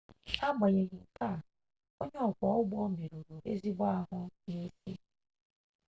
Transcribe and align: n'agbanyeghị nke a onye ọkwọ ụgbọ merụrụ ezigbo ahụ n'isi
n'agbanyeghị 0.35 0.97
nke 1.07 1.23
a 1.29 1.31
onye 2.01 2.19
ọkwọ 2.29 2.47
ụgbọ 2.61 2.79
merụrụ 2.95 3.35
ezigbo 3.51 3.83
ahụ 3.97 4.19
n'isi 4.45 4.93